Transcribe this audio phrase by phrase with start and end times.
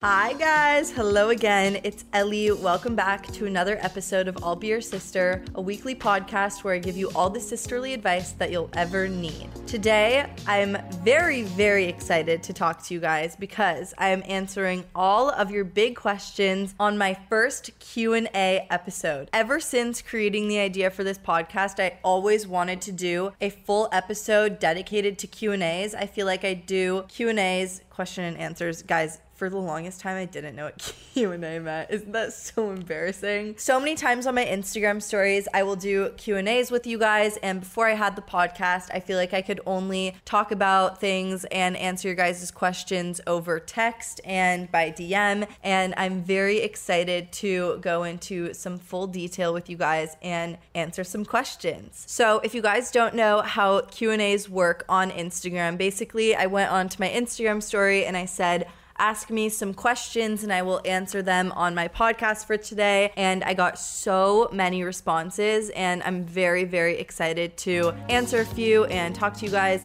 [0.00, 0.92] Hi, guys.
[0.92, 1.80] Hello again.
[1.82, 2.52] It's Ellie.
[2.52, 6.78] Welcome back to another episode of I'll Be Your Sister, a weekly podcast where I
[6.78, 9.50] give you all the sisterly advice that you'll ever need.
[9.66, 15.30] Today, I'm very, very excited to talk to you guys because I am answering all
[15.30, 19.28] of your big questions on my first Q&A episode.
[19.32, 23.88] Ever since creating the idea for this podcast, I always wanted to do a full
[23.90, 25.92] episode dedicated to Q&As.
[25.96, 28.82] I feel like I do Q&As, question and answers.
[28.82, 31.90] Guys, for the longest time I didn't know what Q&A meant.
[31.90, 33.54] Isn't that so embarrassing?
[33.56, 37.60] So many times on my Instagram stories I will do Q&As with you guys and
[37.60, 41.76] before I had the podcast I feel like I could only talk about things and
[41.76, 48.02] answer your guys' questions over text and by DM and I'm very excited to go
[48.02, 52.02] into some full detail with you guys and answer some questions.
[52.08, 57.00] So if you guys don't know how Q&As work on Instagram, basically I went onto
[57.00, 58.66] my Instagram story and I said
[58.98, 63.12] ask me some questions and I will answer them on my podcast for today.
[63.16, 68.84] And I got so many responses, and I'm very, very excited to answer a few
[68.86, 69.82] and talk to you guys.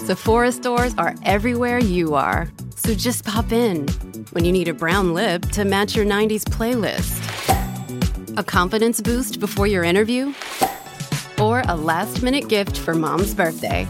[0.00, 2.50] Sephora stores are everywhere you are.
[2.74, 3.86] So just pop in
[4.32, 7.20] when you need a brown lip to match your 90s playlist,
[8.36, 10.34] a confidence boost before your interview,
[11.38, 13.86] or a last minute gift for mom's birthday.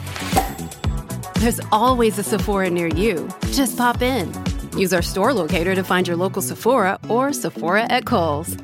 [1.43, 3.29] There's always a Sephora near you.
[3.47, 4.33] Just pop in.
[4.79, 8.57] Use our store locator to find your local Sephora or Sephora at Kohl's.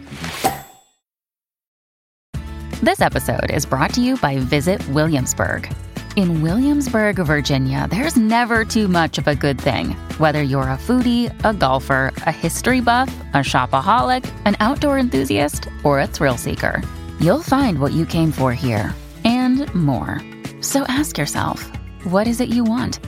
[2.81, 5.69] This episode is brought to you by Visit Williamsburg.
[6.15, 9.97] In Williamsburg, Virginia, there's never too much of a good thing.
[10.19, 15.99] Whether you're a foodie, a golfer, a history buff, a shopaholic, an outdoor enthusiast, or
[15.99, 16.81] a thrill seeker,
[17.19, 20.23] you'll find what you came for here and more.
[20.61, 21.69] So ask yourself,
[22.11, 23.01] what is it you want?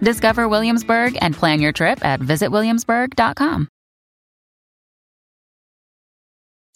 [0.00, 3.68] Discover Williamsburg and plan your trip at visitwilliamsburg.com.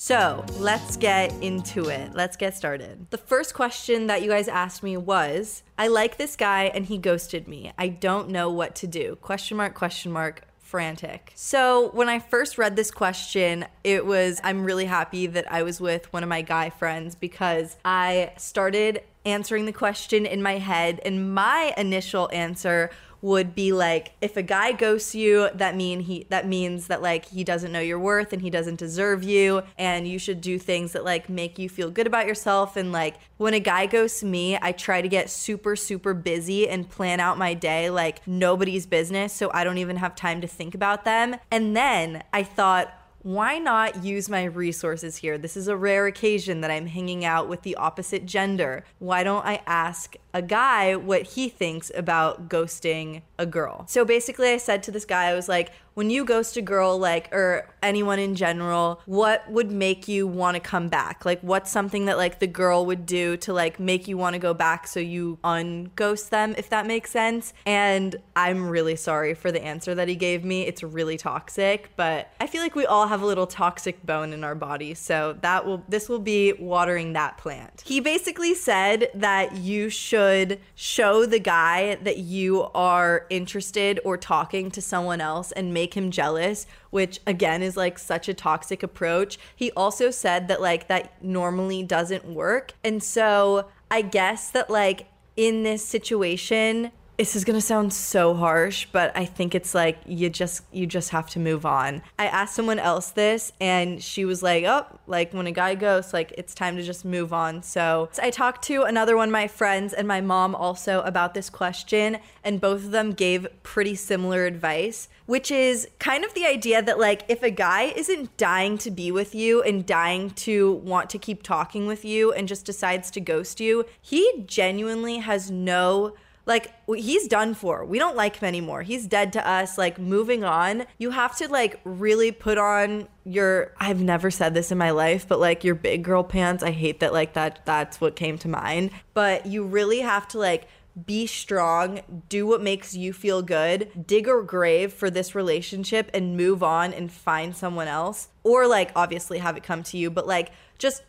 [0.03, 2.15] So let's get into it.
[2.15, 3.11] Let's get started.
[3.11, 6.97] The first question that you guys asked me was I like this guy and he
[6.97, 7.73] ghosted me.
[7.77, 9.17] I don't know what to do.
[9.17, 11.33] Question mark, question mark, frantic.
[11.35, 15.81] So, when I first read this question, it was I'm really happy that I was
[15.81, 21.01] with one of my guy friends because I started answering the question in my head,
[21.05, 22.91] and my initial answer
[23.23, 27.27] would be like if a guy ghosts you that mean he that means that like
[27.27, 30.93] he doesn't know your worth and he doesn't deserve you and you should do things
[30.93, 34.59] that like make you feel good about yourself and like when a guy ghosts me
[34.61, 39.33] I try to get super super busy and plan out my day like nobody's business
[39.33, 41.37] so I don't even have time to think about them.
[41.51, 45.37] And then I thought why not use my resources here?
[45.37, 48.85] This is a rare occasion that I'm hanging out with the opposite gender.
[48.99, 53.85] Why don't I ask a guy what he thinks about ghosting a girl.
[53.89, 56.99] So basically, I said to this guy, I was like, when you ghost a girl,
[56.99, 61.25] like, or anyone in general, what would make you want to come back?
[61.25, 64.39] Like, what's something that, like, the girl would do to, like, make you want to
[64.39, 67.53] go back so you unghost them, if that makes sense?
[67.67, 70.67] And I'm really sorry for the answer that he gave me.
[70.67, 74.45] It's really toxic, but I feel like we all have a little toxic bone in
[74.45, 74.95] our body.
[74.95, 77.83] So that will, this will be watering that plant.
[77.85, 84.71] He basically said that you should show the guy that you are interested or talking
[84.71, 89.39] to someone else and make him jealous, which again is like such a toxic approach.
[89.55, 92.73] He also said that like that normally doesn't work.
[92.85, 98.87] And so I guess that like in this situation, this is gonna sound so harsh,
[98.93, 102.01] but I think it's like you just you just have to move on.
[102.19, 106.15] I asked someone else this, and she was like, "Oh, like when a guy goes,
[106.15, 109.49] like it's time to just move on." So I talked to another one of my
[109.49, 114.47] friends and my mom also about this question, and both of them gave pretty similar
[114.47, 118.91] advice, which is kind of the idea that like if a guy isn't dying to
[118.91, 123.11] be with you and dying to want to keep talking with you and just decides
[123.11, 126.15] to ghost you, he genuinely has no
[126.47, 127.85] like he's done for.
[127.85, 128.83] We don't like him anymore.
[128.83, 129.79] He's dead to us.
[129.79, 130.87] Like moving on.
[130.99, 135.29] You have to like really put on your I've never said this in my life,
[135.29, 136.63] but like your big girl pants.
[136.63, 138.91] I hate that like that that's what came to mind.
[139.15, 140.67] But you really have to like
[141.07, 146.37] be strong, do what makes you feel good, dig a grave for this relationship and
[146.37, 148.29] move on and find someone else.
[148.43, 151.03] Or like obviously have it come to you, but like just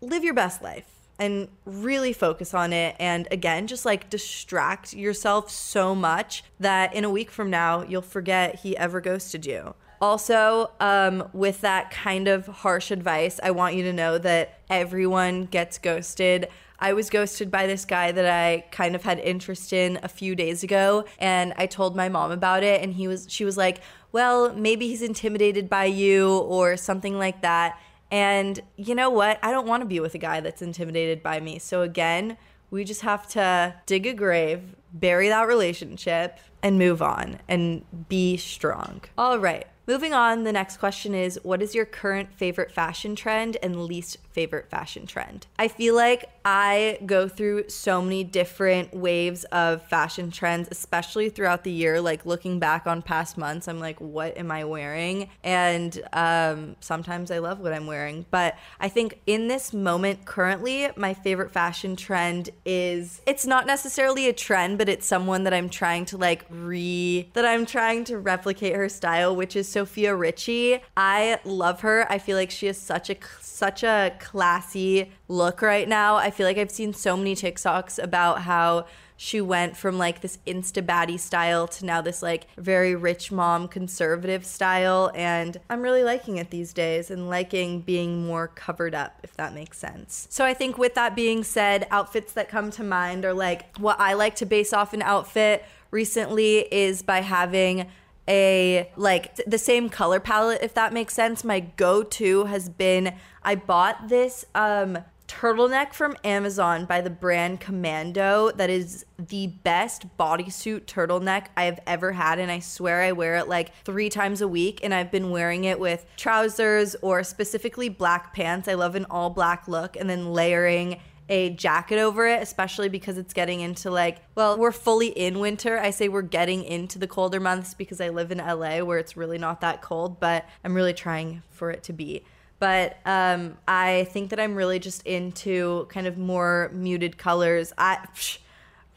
[0.00, 2.96] live your best life and really focus on it.
[2.98, 8.02] And again, just like distract yourself so much that in a week from now, you'll
[8.02, 9.74] forget he ever ghosted you.
[10.00, 15.44] Also, um, with that kind of harsh advice, I want you to know that everyone
[15.44, 16.48] gets ghosted.
[16.80, 20.34] I was ghosted by this guy that I kind of had interest in a few
[20.34, 23.80] days ago, and I told my mom about it, and he was she was like,
[24.10, 27.78] "Well, maybe he's intimidated by you or something like that."
[28.12, 29.38] And you know what?
[29.42, 31.58] I don't want to be with a guy that's intimidated by me.
[31.58, 32.36] So again,
[32.70, 38.36] we just have to dig a grave, bury that relationship, and move on and be
[38.36, 39.00] strong.
[39.16, 39.66] All right.
[39.84, 44.18] Moving on, the next question is What is your current favorite fashion trend and least
[44.30, 45.48] favorite fashion trend?
[45.58, 51.64] I feel like I go through so many different waves of fashion trends, especially throughout
[51.64, 52.00] the year.
[52.00, 55.30] Like looking back on past months, I'm like, what am I wearing?
[55.42, 58.24] And um, sometimes I love what I'm wearing.
[58.30, 64.28] But I think in this moment currently, my favorite fashion trend is it's not necessarily
[64.28, 68.18] a trend, but it's someone that I'm trying to like re, that I'm trying to
[68.18, 70.80] replicate her style, which is Sofia Richie.
[70.96, 72.10] I love her.
[72.10, 76.16] I feel like she has such a such a classy look right now.
[76.16, 78.86] I feel like I've seen so many TikToks about how
[79.22, 83.68] she went from like this insta baddie style to now this like very rich mom
[83.68, 89.20] conservative style and i'm really liking it these days and liking being more covered up
[89.22, 92.82] if that makes sense so i think with that being said outfits that come to
[92.82, 97.86] mind are like what i like to base off an outfit recently is by having
[98.28, 101.44] a like the same color palette if that makes sense.
[101.44, 108.50] My go-to has been i bought this um turtleneck from amazon by the brand commando
[108.52, 113.36] that is the best bodysuit turtleneck i have ever had and i swear i wear
[113.36, 117.88] it like three times a week and i've been wearing it with trousers or specifically
[117.88, 118.68] black pants.
[118.68, 123.18] I love an all black look and then layering a jacket over it, especially because
[123.18, 125.78] it's getting into like, well, we're fully in winter.
[125.78, 129.16] I say we're getting into the colder months because I live in LA where it's
[129.16, 132.24] really not that cold, but I'm really trying for it to be.
[132.58, 137.72] But um, I think that I'm really just into kind of more muted colors.
[137.76, 137.98] I.
[138.14, 138.38] Psh,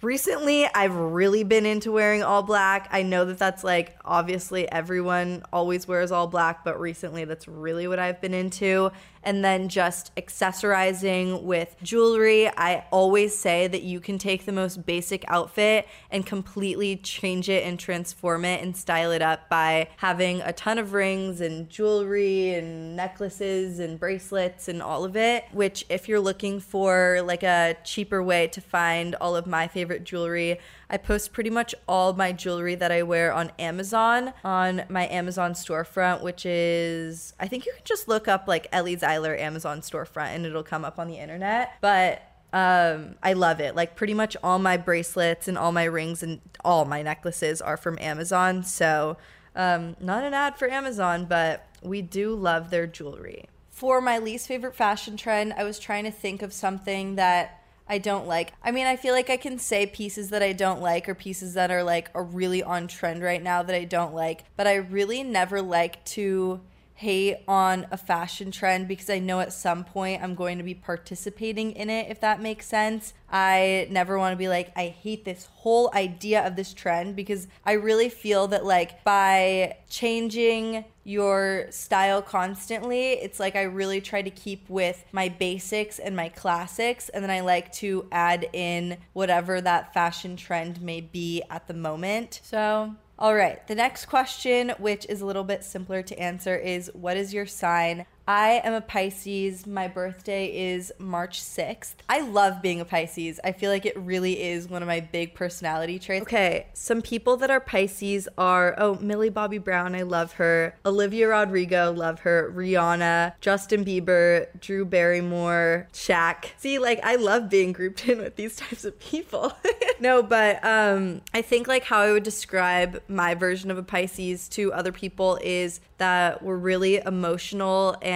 [0.02, 2.88] recently I've really been into wearing all black.
[2.92, 7.88] I know that that's like obviously everyone always wears all black, but recently that's really
[7.88, 8.92] what I've been into.
[9.24, 12.48] And then just accessorizing with jewelry.
[12.48, 17.66] I always say that you can take the most basic outfit and completely change it
[17.66, 22.54] and transform it and style it up by having a ton of rings and jewelry
[22.54, 25.46] and necklaces and bracelets and all of it.
[25.52, 29.85] Which, if you're looking for like a cheaper way to find all of my favorite
[30.04, 30.60] jewelry,
[30.90, 35.54] I post pretty much all my jewelry that I wear on Amazon on my Amazon
[35.54, 40.36] storefront, which is I think you can just look up like Ellie Zeiler Amazon storefront
[40.36, 41.74] and it'll come up on the internet.
[41.82, 42.22] But
[42.54, 43.76] um, I love it.
[43.76, 47.78] Like pretty much all my bracelets and all my rings and all my necklaces are
[47.78, 48.64] from Amazon.
[48.64, 49.18] So
[49.56, 53.50] um, not an ad for Amazon, but we do love their jewelry.
[53.70, 57.98] For my least favorite fashion trend, I was trying to think of something that I
[58.00, 58.54] don't like.
[58.64, 61.54] I mean, I feel like I can say pieces that I don't like or pieces
[61.54, 64.76] that are like are really on trend right now that I don't like, but I
[64.76, 66.62] really never like to
[66.96, 70.74] hate on a fashion trend because I know at some point I'm going to be
[70.74, 73.14] participating in it, if that makes sense.
[73.30, 77.48] I never want to be like, I hate this whole idea of this trend because
[77.66, 84.24] I really feel that, like, by changing your style constantly, it's like I really try
[84.24, 88.98] to keep with my basics and my classics, and then I like to add in
[89.14, 92.42] whatever that fashion trend may be at the moment.
[92.44, 96.90] So, all right, the next question, which is a little bit simpler to answer, is
[96.94, 98.08] what is your sign?
[98.28, 99.68] I am a Pisces.
[99.68, 101.94] My birthday is March 6th.
[102.10, 103.40] I love being a Pisces.
[103.44, 106.24] I feel like it really is one of my big personality traits.
[106.24, 110.76] Okay, some people that are Pisces are oh, Millie Bobby Brown, I love her.
[110.86, 112.52] Olivia Rodrigo, love her.
[112.56, 116.46] Rihanna, Justin Bieber, Drew Barrymore, Shaq.
[116.58, 119.54] See, like I love being grouped in with these types of people.
[120.00, 124.50] no, but um I think like how I would describe my version of a Pisces
[124.50, 128.15] to other people is that we're really emotional and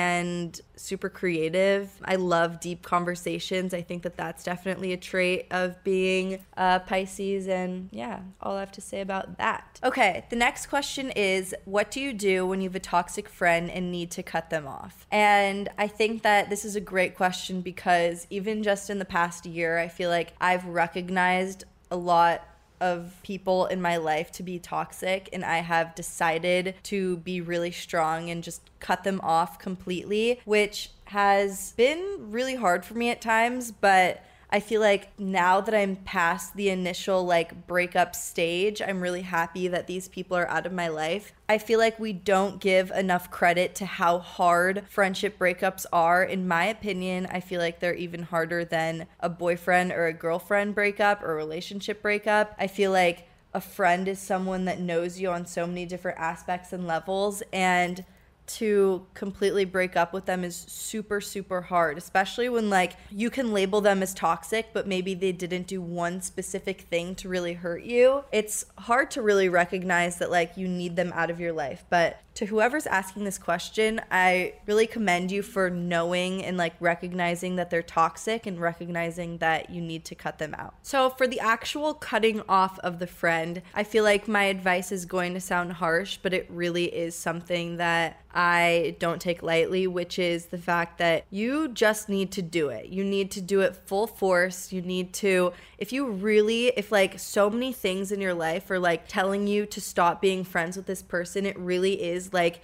[0.75, 1.91] super creative.
[2.03, 3.73] I love deep conversations.
[3.73, 7.47] I think that that's definitely a trait of being a Pisces.
[7.47, 9.79] And yeah, all I have to say about that.
[9.83, 13.69] Okay, the next question is What do you do when you have a toxic friend
[13.69, 15.05] and need to cut them off?
[15.11, 19.45] And I think that this is a great question because even just in the past
[19.45, 22.45] year, I feel like I've recognized a lot
[22.81, 27.71] of people in my life to be toxic and I have decided to be really
[27.71, 33.21] strong and just cut them off completely, which has been really hard for me at
[33.21, 38.99] times, but I feel like now that I'm past the initial like breakup stage, I'm
[38.99, 41.33] really happy that these people are out of my life.
[41.47, 46.23] I feel like we don't give enough credit to how hard friendship breakups are.
[46.23, 50.73] In my opinion, I feel like they're even harder than a boyfriend or a girlfriend
[50.73, 52.55] breakup or relationship breakup.
[52.57, 56.73] I feel like a friend is someone that knows you on so many different aspects
[56.73, 58.03] and levels and
[58.49, 63.53] to completely break up with them is super super hard especially when like you can
[63.53, 67.83] label them as toxic but maybe they didn't do one specific thing to really hurt
[67.83, 68.23] you.
[68.31, 72.21] It's hard to really recognize that like you need them out of your life but
[72.39, 77.69] to whoever's asking this question, I really commend you for knowing and like recognizing that
[77.69, 80.73] they're toxic and recognizing that you need to cut them out.
[80.81, 85.03] So, for the actual cutting off of the friend, I feel like my advice is
[85.03, 90.19] going to sound harsh, but it really is something that I don't take lightly, which
[90.19, 92.87] is the fact that you just need to do it.
[92.87, 94.71] You need to do it full force.
[94.71, 98.79] You need to, if you really, if like so many things in your life are
[98.79, 102.61] like telling you to stop being friends with this person, it really is like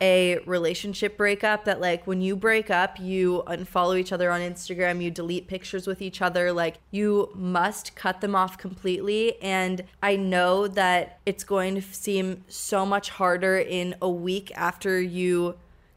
[0.00, 5.02] a relationship breakup that like when you break up you unfollow each other on Instagram
[5.02, 9.40] you delete pictures with each other like you must cut them off completely.
[9.40, 15.00] And I know that it's going to seem so much harder in a week after
[15.00, 15.56] you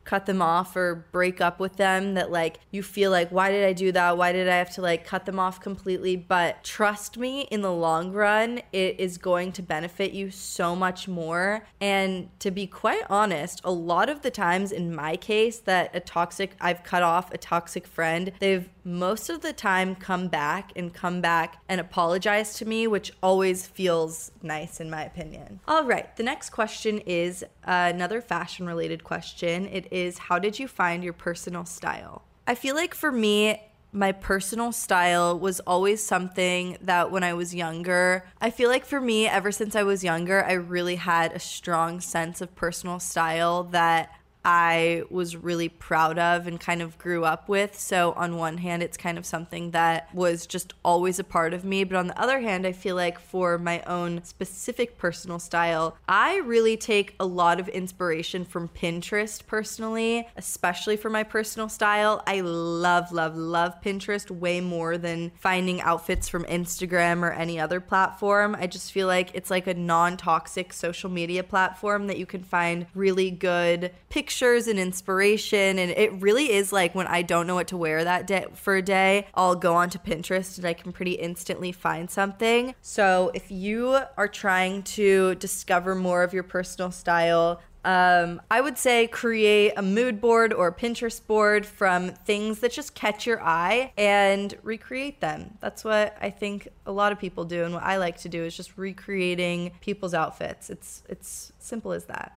[0.09, 3.63] cut them off or break up with them that like you feel like why did
[3.63, 4.17] I do that?
[4.17, 6.15] Why did I have to like cut them off completely?
[6.15, 11.07] But trust me, in the long run, it is going to benefit you so much
[11.07, 11.63] more.
[11.79, 15.99] And to be quite honest, a lot of the times in my case that a
[15.99, 20.93] toxic I've cut off a toxic friend, they've most of the time come back and
[20.93, 25.60] come back and apologize to me, which always feels nice in my opinion.
[25.67, 29.67] All right, the next question is another fashion related question.
[29.67, 32.24] It is How did you find your personal style?
[32.48, 37.55] I feel like for me, my personal style was always something that when I was
[37.55, 41.39] younger, I feel like for me, ever since I was younger, I really had a
[41.39, 44.12] strong sense of personal style that
[44.51, 47.79] I was really proud of and kind of grew up with.
[47.79, 51.63] So, on one hand, it's kind of something that was just always a part of
[51.63, 51.83] me.
[51.83, 56.37] But on the other hand, I feel like for my own specific personal style, I
[56.37, 62.23] really take a lot of inspiration from Pinterest personally, especially for my personal style.
[62.25, 67.79] I love, love, love Pinterest way more than finding outfits from Instagram or any other
[67.79, 68.57] platform.
[68.59, 72.41] I just feel like it's like a non toxic social media platform that you can
[72.41, 75.77] find really good pictures pictures and inspiration.
[75.77, 78.77] And it really is like when I don't know what to wear that day for
[78.77, 82.74] a day, I'll go onto Pinterest and I can pretty instantly find something.
[82.81, 88.77] So if you are trying to discover more of your personal style, um, I would
[88.77, 93.91] say create a mood board or Pinterest board from things that just catch your eye
[93.98, 95.58] and recreate them.
[95.60, 98.43] That's what I think a lot of people do, and what I like to do
[98.43, 100.69] is just recreating people's outfits.
[100.69, 102.38] It's it's simple as that.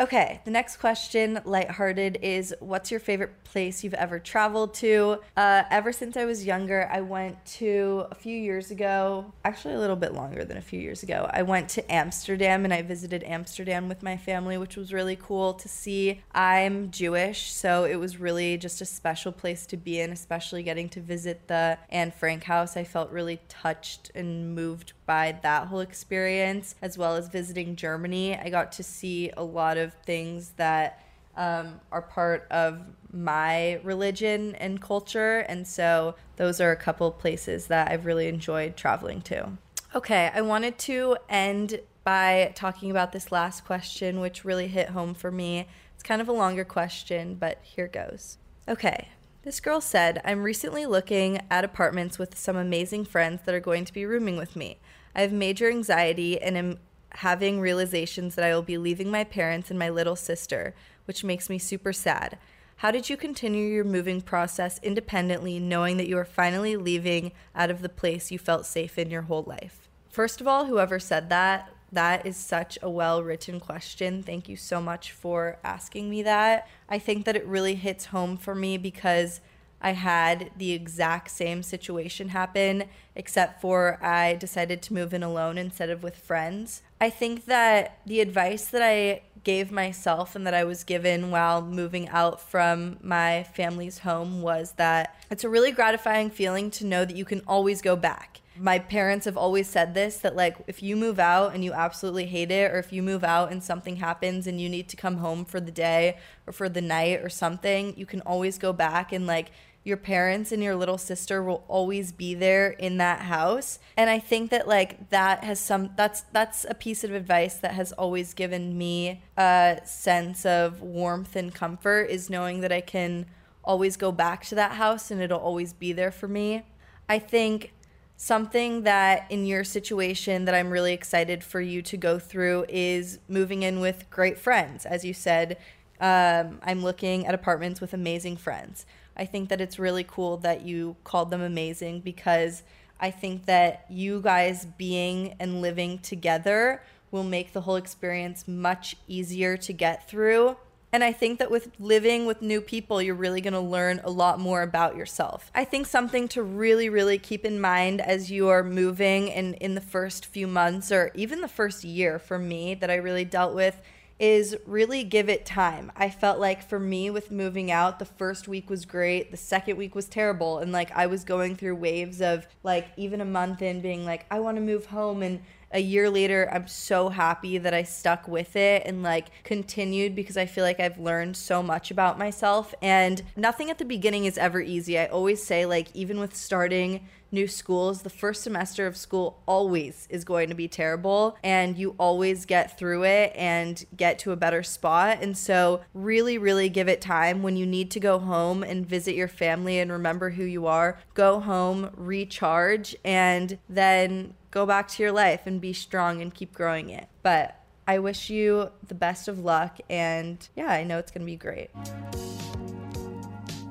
[0.00, 5.18] Okay, the next question, lighthearted, is what's your favorite place you've ever traveled to?
[5.36, 9.80] Uh, ever since I was younger, I went to a few years ago, actually a
[9.80, 11.28] little bit longer than a few years ago.
[11.32, 15.54] I went to Amsterdam and I visited Amsterdam with my family, which was really cool
[15.54, 16.22] to see.
[16.32, 20.88] I'm Jewish, so it was really just a special place to be in, especially getting
[20.90, 22.76] to visit the Anne Frank house.
[22.76, 28.36] I felt really touched and moved by that whole experience, as well as visiting Germany.
[28.36, 31.04] I got to see a lot of things that
[31.36, 32.80] um, are part of
[33.12, 35.38] my religion and culture.
[35.40, 39.52] And so those are a couple places that I've really enjoyed traveling to.
[39.94, 45.14] Okay, I wanted to end by talking about this last question, which really hit home
[45.14, 45.66] for me.
[45.94, 48.38] It's kind of a longer question, but here goes.
[48.68, 49.08] Okay,
[49.48, 53.84] This girl said, I'm recently looking at apartments with some amazing friends that are going
[53.86, 54.78] to be rooming with me.
[55.14, 56.78] I have major anxiety and am
[57.10, 60.74] having realizations that I will be leaving my parents and my little sister,
[61.04, 62.38] which makes me super sad.
[62.76, 67.70] How did you continue your moving process independently, knowing that you are finally leaving out
[67.70, 69.88] of the place you felt safe in your whole life?
[70.08, 74.22] First of all, whoever said that, that is such a well written question.
[74.22, 76.68] Thank you so much for asking me that.
[76.88, 79.40] I think that it really hits home for me because
[79.80, 85.58] I had the exact same situation happen, except for I decided to move in alone
[85.58, 86.82] instead of with friends.
[87.00, 91.62] I think that the advice that I gave myself and that I was given while
[91.62, 97.04] moving out from my family's home was that it's a really gratifying feeling to know
[97.04, 100.82] that you can always go back my parents have always said this that like if
[100.82, 103.96] you move out and you absolutely hate it or if you move out and something
[103.96, 107.28] happens and you need to come home for the day or for the night or
[107.28, 109.50] something you can always go back and like
[109.84, 114.18] your parents and your little sister will always be there in that house and i
[114.18, 118.34] think that like that has some that's that's a piece of advice that has always
[118.34, 123.24] given me a sense of warmth and comfort is knowing that i can
[123.64, 126.62] always go back to that house and it'll always be there for me
[127.08, 127.72] i think
[128.20, 133.20] Something that in your situation that I'm really excited for you to go through is
[133.28, 134.84] moving in with great friends.
[134.84, 135.56] As you said,
[136.00, 138.86] um, I'm looking at apartments with amazing friends.
[139.18, 142.62] I think that it's really cool that you called them amazing because
[143.00, 148.96] I think that you guys being and living together will make the whole experience much
[149.06, 150.56] easier to get through
[150.90, 154.40] and I think that with living with new people, you're really to learn a lot
[154.40, 155.50] more about yourself.
[155.54, 159.74] I think something to really, really keep in mind as you are moving and in
[159.74, 163.54] the first few months or even the first year for me that I really dealt
[163.54, 163.80] with
[164.18, 165.92] is really give it time.
[165.96, 169.76] I felt like for me with moving out, the first week was great, the second
[169.76, 170.58] week was terrible.
[170.58, 174.26] And like I was going through waves of like even a month in being like,
[174.30, 178.26] I want to move home and a year later, I'm so happy that I stuck
[178.26, 182.74] with it and like continued because I feel like I've learned so much about myself.
[182.80, 184.98] And nothing at the beginning is ever easy.
[184.98, 190.06] I always say, like, even with starting new schools, the first semester of school always
[190.10, 194.36] is going to be terrible and you always get through it and get to a
[194.36, 195.18] better spot.
[195.20, 199.14] And so, really, really give it time when you need to go home and visit
[199.14, 200.98] your family and remember who you are.
[201.14, 206.52] Go home, recharge, and then go back to your life and be strong and keep
[206.52, 207.08] growing it.
[207.22, 211.26] But I wish you the best of luck and yeah, I know it's going to
[211.26, 211.70] be great.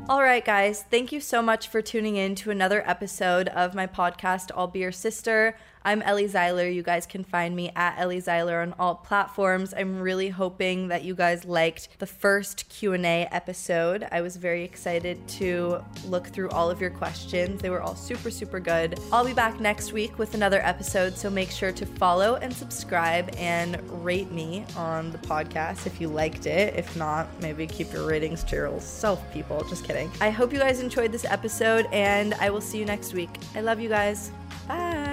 [0.09, 3.87] All right, guys, thank you so much for tuning in to another episode of my
[3.87, 5.57] podcast, I'll Be Your Sister.
[5.87, 6.67] I'm Ellie Zeiler.
[6.75, 9.73] You guys can find me at Ellie Zeiler on all platforms.
[9.73, 14.05] I'm really hoping that you guys liked the first Q&A episode.
[14.11, 17.61] I was very excited to look through all of your questions.
[17.61, 18.99] They were all super super good.
[19.13, 23.33] I'll be back next week with another episode, so make sure to follow and subscribe
[23.37, 26.75] and rate me on the podcast if you liked it.
[26.75, 29.63] If not, maybe keep your ratings to yourself, people.
[29.69, 30.11] Just kidding.
[30.19, 33.29] I hope you guys enjoyed this episode and I will see you next week.
[33.55, 34.31] I love you guys.
[34.67, 35.06] Bye.